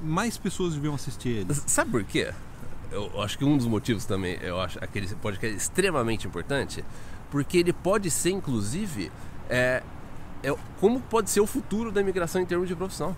mais 0.00 0.36
pessoas 0.38 0.74
deviam 0.74 0.94
assistir 0.94 1.28
ele. 1.28 1.54
Sabe 1.66 1.90
por 1.90 2.04
quê? 2.04 2.32
Eu 2.90 3.20
acho 3.22 3.36
que 3.36 3.44
um 3.44 3.56
dos 3.56 3.66
motivos 3.66 4.04
também, 4.04 4.38
eu 4.40 4.60
acho 4.60 4.78
aquele 4.82 5.06
podcast 5.16 5.56
extremamente 5.56 6.26
importante, 6.26 6.84
porque 7.30 7.58
ele 7.58 7.72
pode 7.72 8.10
ser, 8.10 8.30
inclusive, 8.30 9.10
é, 9.48 9.82
é, 10.42 10.54
como 10.80 11.00
pode 11.00 11.30
ser 11.30 11.40
o 11.40 11.46
futuro 11.46 11.90
da 11.90 12.00
imigração 12.00 12.40
em 12.40 12.46
termos 12.46 12.68
de 12.68 12.76
profissão. 12.76 13.16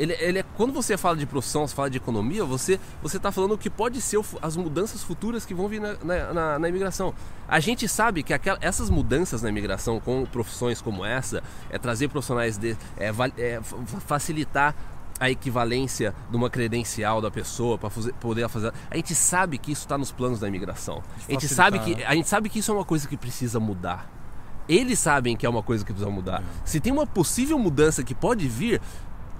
Ele, 0.00 0.14
ele 0.18 0.38
é, 0.38 0.44
quando 0.56 0.72
você 0.72 0.96
fala 0.96 1.16
de 1.16 1.26
profissão, 1.26 1.68
você 1.68 1.74
fala 1.74 1.90
de 1.90 1.98
economia, 1.98 2.44
você 2.44 2.80
você 3.02 3.18
está 3.18 3.30
falando 3.30 3.52
o 3.52 3.58
que 3.58 3.68
pode 3.68 4.00
ser 4.00 4.16
o 4.16 4.24
as 4.40 4.56
mudanças 4.56 5.02
futuras 5.02 5.44
que 5.44 5.52
vão 5.54 5.68
vir 5.68 5.80
na, 5.80 5.94
na, 6.02 6.32
na- 6.32 6.58
na 6.58 6.68
imigração. 6.68 7.12
A 7.46 7.60
gente 7.60 7.86
sabe 7.86 8.22
que 8.22 8.32
aquela, 8.32 8.58
essas 8.62 8.88
mudanças 8.88 9.42
na 9.42 9.48
imigração 9.50 10.00
com 10.00 10.24
profissões 10.24 10.80
como 10.80 11.04
essa, 11.04 11.42
é 11.68 11.78
trazer 11.78 12.08
profissionais 12.08 12.56
de, 12.56 12.76
é, 12.96 13.12
é, 13.36 13.60
fa- 13.62 14.00
facilitar 14.00 14.74
a 15.18 15.28
equivalência 15.30 16.14
de 16.30 16.36
uma 16.36 16.48
credencial 16.48 17.20
da 17.20 17.30
pessoa 17.30 17.76
para 17.76 17.90
poder 18.18 18.48
fazer. 18.48 18.72
A 18.90 18.96
gente 18.96 19.14
sabe 19.14 19.58
que 19.58 19.70
isso 19.70 19.82
está 19.82 19.98
nos 19.98 20.10
planos 20.10 20.40
da 20.40 20.48
imigração. 20.48 21.02
A 21.28 21.32
gente, 21.32 21.46
sabe 21.46 21.78
que, 21.80 21.94
né? 21.94 22.04
a 22.06 22.14
gente 22.14 22.26
sabe 22.26 22.48
que 22.48 22.58
isso 22.60 22.70
é 22.70 22.74
uma 22.74 22.86
coisa 22.86 23.06
que 23.06 23.18
precisa 23.18 23.60
mudar. 23.60 24.10
Eles 24.66 24.98
sabem 24.98 25.36
que 25.36 25.44
é 25.44 25.48
uma 25.48 25.62
coisa 25.62 25.84
que 25.84 25.92
precisa 25.92 26.10
mudar. 26.10 26.40
É. 26.40 26.44
Se 26.64 26.80
tem 26.80 26.90
uma 26.92 27.06
possível 27.06 27.58
mudança 27.58 28.02
que 28.04 28.14
pode 28.14 28.48
vir, 28.48 28.80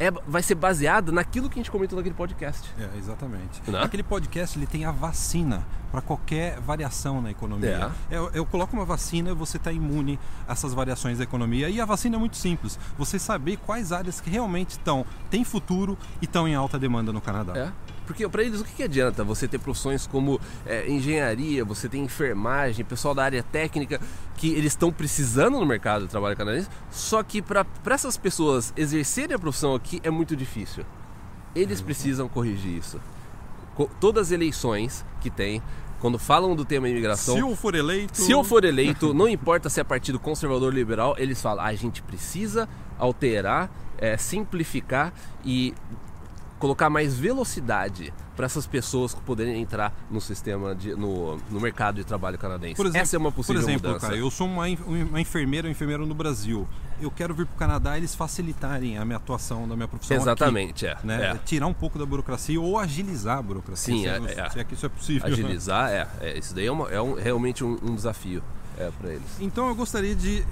é, 0.01 0.11
vai 0.11 0.43
ser 0.43 0.55
baseada 0.55 1.13
naquilo 1.13 1.51
que 1.51 1.61
a 1.61 1.63
gente 1.63 1.71
comentou 1.71 1.97
naquele 1.97 2.15
podcast. 2.15 2.69
É, 2.79 2.99
exatamente. 2.99 3.61
Né? 3.71 3.83
Aquele 3.83 4.03
podcast 4.03 4.59
ele 4.59 4.67
tem 4.67 4.87
a 4.87 4.91
vacina 4.91 5.65
para 5.93 6.01
qualquer 6.01 6.59
variação 6.61 7.21
na 7.21 7.31
economia. 7.31 7.93
É. 8.11 8.17
Eu, 8.17 8.31
eu 8.33 8.47
coloco 8.47 8.75
uma 8.75 8.85
vacina, 8.85 9.35
você 9.35 9.59
está 9.59 9.71
imune 9.71 10.19
a 10.49 10.53
essas 10.53 10.73
variações 10.73 11.19
da 11.19 11.25
economia. 11.25 11.69
E 11.69 11.81
a 11.81 11.85
vacina 11.85 12.17
é 12.17 12.19
muito 12.19 12.39
simples. 12.39 12.79
Você 12.97 13.19
saber 13.19 13.59
quais 13.59 13.93
áreas 13.93 14.21
que 14.21 14.31
realmente 14.31 14.71
estão, 14.71 15.05
têm 15.29 15.45
futuro 15.45 15.99
e 16.23 16.25
estão 16.25 16.49
em 16.49 16.55
alta 16.55 16.79
demanda 16.79 17.13
no 17.13 17.21
Canadá. 17.21 17.53
É. 17.57 17.73
Porque 18.11 18.29
para 18.29 18.43
eles 18.43 18.61
o 18.61 18.65
que, 18.65 18.73
que 18.73 18.83
adianta 18.83 19.23
você 19.23 19.47
ter 19.47 19.61
profissões 19.61 20.05
como 20.05 20.41
é, 20.67 20.91
engenharia, 20.91 21.65
você 21.65 21.89
tem 21.89 22.03
enfermagem, 22.03 22.85
pessoal 22.85 23.15
da 23.15 23.23
área 23.23 23.41
técnica 23.41 24.01
que 24.37 24.49
eles 24.49 24.73
estão 24.73 24.91
precisando 24.91 25.61
no 25.61 25.65
mercado 25.65 26.07
de 26.07 26.09
trabalho 26.09 26.37
canadense, 26.37 26.69
só 26.91 27.23
que 27.23 27.41
para 27.41 27.65
essas 27.89 28.17
pessoas 28.17 28.73
exercerem 28.77 29.37
a 29.37 29.39
profissão 29.39 29.77
aqui 29.77 29.90
é 30.05 30.11
muito 30.11 30.37
difícil. 30.37 30.85
Eles 31.55 31.81
precisam 31.81 32.29
corrigir 32.29 32.77
isso. 32.77 33.01
Co- 33.75 33.91
Todas 33.99 34.29
as 34.29 34.33
eleições 34.33 35.05
que 35.21 35.31
tem, 35.31 35.61
quando 35.99 36.19
falam 36.19 36.55
do 36.55 36.65
tema 36.65 36.89
imigração, 36.89 37.35
Se 37.35 37.41
eu 37.41 37.57
for 37.57 37.75
eleito. 37.75 38.17
se 38.17 38.31
eu 38.31 38.45
for 38.45 38.65
eleito, 38.65 39.13
não 39.15 39.27
importa 39.29 39.69
se 39.69 39.81
é 39.81 39.85
partido 39.85 40.19
conservador 40.19 40.69
ou 40.69 40.71
liberal, 40.75 41.15
eles 41.19 41.41
falam: 41.43 41.65
"Ah, 41.65 41.69
a 41.69 41.75
gente 41.75 42.03
precisa 42.03 42.69
alterar, 42.99 43.71
é, 43.99 44.17
simplificar 44.17 45.13
e 45.45 45.75
colocar 46.61 46.89
mais 46.89 47.19
velocidade 47.19 48.13
para 48.37 48.47
essas 48.47 48.67
pessoas 48.67 49.15
poderem 49.15 49.61
entrar 49.61 49.93
no 50.11 50.21
sistema 50.21 50.75
de, 50.75 50.95
no, 50.95 51.37
no 51.51 51.61
mercado 51.61 51.97
de 51.97 52.05
trabalho 52.05 52.39
canadense. 52.39 52.77
Por 52.77 52.87
exemplo, 52.87 53.03
Essa 53.03 53.17
é 53.17 53.19
uma 53.19 53.33
possível 53.33 53.61
por 53.63 53.69
exemplo, 53.69 53.89
mudança. 53.89 54.07
cara, 54.07 54.19
eu 54.19 54.31
sou 54.31 54.47
uma, 54.47 54.67
uma 54.87 55.21
enfermeira 55.21 55.67
ou 55.67 55.71
enfermeiro 55.73 56.07
no 56.07 56.15
Brasil. 56.15 56.69
Eu 57.01 57.11
quero 57.11 57.35
vir 57.35 57.47
para 57.47 57.55
o 57.55 57.59
Canadá 57.59 57.97
e 57.97 58.01
eles 58.01 58.15
facilitarem 58.15 58.99
a 58.99 59.05
minha 59.07 59.17
atuação 59.17 59.67
da 59.67 59.75
minha 59.75 59.89
profissão. 59.89 60.15
aqui, 60.17 60.23
Exatamente, 60.23 60.87
é, 60.87 60.97
né? 61.03 61.33
é. 61.33 61.39
Tirar 61.47 61.67
um 61.67 61.73
pouco 61.73 61.99
da 61.99 62.05
burocracia 62.05 62.61
ou 62.61 62.79
agilizar 62.79 63.39
a 63.39 63.43
burocracia. 63.43 63.95
Sim, 63.95 64.03
se, 64.03 64.09
é- 64.09 64.41
é. 64.47 64.51
se 64.51 64.61
é 64.61 64.65
que 64.65 64.75
isso 64.75 64.85
é 64.85 64.89
possível. 64.91 65.27
né? 65.29 65.33
Agilizar, 65.33 65.91
é, 65.91 66.07
é, 66.21 66.39
isso 66.39 66.55
daí 66.55 66.67
é, 66.67 66.73
uma- 66.73 66.91
é 66.91 67.01
um- 67.01 67.15
realmente 67.15 67.65
um, 67.65 67.79
um 67.83 67.95
desafio 67.95 68.43
é, 68.79 68.91
para 69.01 69.11
eles. 69.11 69.23
Então 69.41 69.67
eu 69.69 69.75
gostaria 69.75 70.15
de 70.15 70.45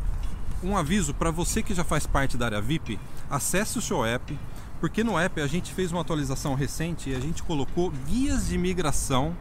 um 0.62 0.74
aviso 0.76 1.12
para 1.12 1.30
você 1.30 1.62
que 1.62 1.74
já 1.74 1.84
faz 1.84 2.06
parte 2.06 2.36
da 2.38 2.46
área 2.46 2.60
VIP, 2.62 2.98
acesse 3.30 3.76
o 3.78 3.82
seu 3.82 4.04
app, 4.04 4.36
porque 4.80 5.02
no 5.04 5.18
app 5.18 5.40
a 5.40 5.46
gente 5.46 5.72
fez 5.72 5.90
uma 5.92 6.00
atualização 6.00 6.54
recente 6.54 7.10
e 7.10 7.14
a 7.14 7.20
gente 7.20 7.42
colocou 7.42 7.90
guias 8.06 8.48
de 8.48 8.54
imigração 8.54 9.34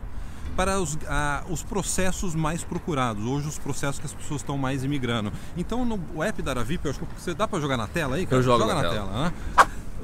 para 0.56 0.80
os, 0.80 0.98
ah, 1.08 1.44
os 1.50 1.62
processos 1.62 2.34
mais 2.34 2.64
procurados, 2.64 3.24
hoje 3.24 3.48
os 3.48 3.60
processos 3.60 4.00
que 4.00 4.06
as 4.08 4.14
pessoas 4.14 4.42
estão 4.42 4.58
mais 4.58 4.84
imigrando. 4.84 5.32
Então 5.56 5.86
no 5.86 6.24
app 6.24 6.42
da 6.42 6.52
área 6.52 6.64
VIP, 6.64 6.86
eu 6.86 6.92
acho 6.92 7.00
que 7.00 7.06
você 7.22 7.34
dá 7.34 7.48
para 7.48 7.60
jogar 7.60 7.78
na 7.78 7.88
tela 7.88 8.16
aí, 8.16 8.26
cara? 8.26 8.38
Eu 8.38 8.44
jogo 8.44 8.60
Joga 8.62 8.74
na 8.74 8.82
na, 8.82 8.90
tela. 8.90 9.08
tela, 9.08 9.24
né? 9.26 9.34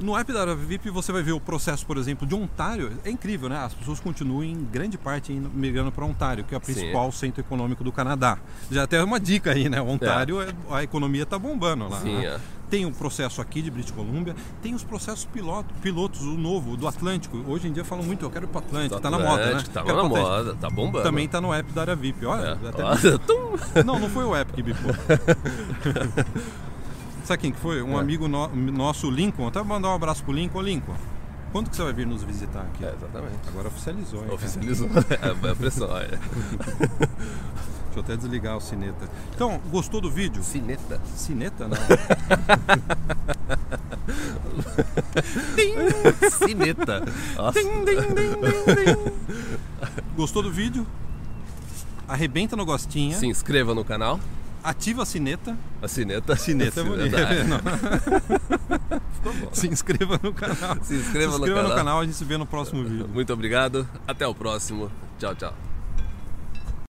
No 0.00 0.16
app 0.16 0.32
da 0.32 0.40
área 0.40 0.54
VIP 0.56 0.90
você 0.90 1.12
vai 1.12 1.22
ver 1.22 1.32
o 1.32 1.40
processo, 1.40 1.86
por 1.86 1.96
exemplo, 1.96 2.26
de 2.26 2.34
Ontário. 2.34 2.92
É 3.04 3.10
incrível, 3.10 3.48
né? 3.48 3.58
As 3.58 3.72
pessoas 3.74 4.00
continuam 4.00 4.42
em 4.42 4.64
grande 4.64 4.98
parte 4.98 5.32
migrando 5.32 5.92
para 5.92 6.04
Ontário, 6.04 6.42
que 6.44 6.52
é 6.54 6.58
o 6.58 6.60
Sim. 6.64 6.72
principal 6.72 7.12
centro 7.12 7.40
econômico 7.40 7.82
do 7.84 7.92
Canadá. 7.92 8.38
Já 8.70 8.82
até 8.84 9.02
uma 9.02 9.20
dica 9.20 9.52
aí, 9.52 9.68
né? 9.68 9.80
Ontário, 9.80 10.42
é- 10.42 10.52
a 10.70 10.82
economia 10.82 11.24
tá 11.24 11.38
bombando 11.38 11.88
lá. 11.88 12.00
Sim, 12.00 12.16
né? 12.16 12.26
é. 12.26 12.40
Tem 12.74 12.84
o 12.84 12.90
processo 12.90 13.40
aqui 13.40 13.62
de 13.62 13.70
British 13.70 13.92
Columbia, 13.92 14.34
tem 14.60 14.74
os 14.74 14.82
processos 14.82 15.24
piloto, 15.26 15.72
pilotos, 15.80 16.22
o 16.22 16.36
novo, 16.36 16.76
do 16.76 16.88
Atlântico. 16.88 17.36
Hoje 17.46 17.68
em 17.68 17.72
dia 17.72 17.84
falam 17.84 18.04
muito, 18.04 18.24
eu 18.24 18.30
quero 18.30 18.46
ir 18.46 18.48
para 18.48 18.62
Atlântico, 18.62 19.00
tá 19.00 19.08
na 19.12 19.18
moda, 19.20 19.54
né? 19.54 19.62
Tá 19.72 19.84
na 19.84 20.02
moda, 20.02 20.56
tá 20.60 20.68
bombando. 20.68 21.04
Também 21.04 21.28
tá 21.28 21.40
no 21.40 21.54
app 21.54 21.72
da 21.72 21.82
área 21.82 21.94
VIP. 21.94 22.26
Olha, 22.26 22.58
É. 22.64 22.68
até- 22.68 22.82
Olha, 22.82 23.20
não, 23.86 24.00
não 24.00 24.10
foi 24.10 24.24
o 24.24 24.34
app 24.34 24.52
que 24.52 24.60
bipou. 24.60 24.90
Sabe 27.22 27.42
quem 27.42 27.52
que 27.52 27.60
foi? 27.60 27.80
Um 27.80 27.96
É. 27.96 28.00
amigo 28.00 28.26
no- 28.26 28.48
nosso, 28.48 29.08
Lincoln. 29.08 29.46
Até 29.46 29.62
mandar 29.62 29.90
um 29.90 29.94
abraço 29.94 30.24
pro 30.24 30.32
Lincoln. 30.32 30.58
Ô, 30.58 30.62
Lincoln, 30.62 30.96
quando 31.52 31.70
que 31.70 31.76
você 31.76 31.84
vai 31.84 31.92
vir 31.92 32.08
nos 32.08 32.24
visitar 32.24 32.62
aqui? 32.62 32.84
É, 32.84 32.92
exatamente. 32.92 33.38
Agora 33.50 33.68
oficializou, 33.68 34.24
hein? 34.24 34.30
Oficializou. 34.32 34.88
É 35.46 35.50
a 35.50 35.54
pressão, 35.54 35.88
olha. 35.88 36.18
Deixa 37.94 38.00
eu 38.00 38.02
até 38.02 38.16
desligar 38.16 38.56
o 38.56 38.60
cineta. 38.60 39.08
Então, 39.32 39.60
gostou 39.70 40.00
do 40.00 40.10
vídeo? 40.10 40.42
Cineta. 40.42 41.00
Cineta, 41.14 41.68
não. 41.68 41.76
Cineta. 46.30 47.04
Gostou 50.16 50.42
do 50.42 50.50
vídeo? 50.50 50.84
Arrebenta 52.08 52.56
no 52.56 52.64
gostinha. 52.64 53.16
Se 53.16 53.26
inscreva 53.26 53.74
no 53.74 53.84
canal. 53.84 54.18
Ativa 54.62 55.02
a 55.02 55.06
cineta. 55.06 55.56
A 55.80 55.86
cineta. 55.86 56.34
Cineta 56.36 56.80
é 56.80 56.84
bonito. 56.84 57.16
é. 57.16 57.44
Não. 57.44 57.58
Ficou 59.14 59.32
bom. 59.34 59.48
Se 59.52 59.68
inscreva 59.68 60.18
no 60.20 60.32
canal. 60.32 60.78
Se 60.82 60.94
inscreva, 60.96 61.32
Se 61.32 61.38
inscreva 61.38 61.38
no, 61.38 61.46
canal. 61.46 61.68
no 61.68 61.74
canal. 61.76 62.00
A 62.00 62.04
gente 62.04 62.16
se 62.16 62.24
vê 62.24 62.36
no 62.36 62.46
próximo 62.46 62.82
vídeo. 62.82 63.08
Muito 63.08 63.32
obrigado. 63.32 63.88
Até 64.04 64.26
o 64.26 64.34
próximo. 64.34 64.90
Tchau, 65.18 65.34
tchau. 65.36 65.54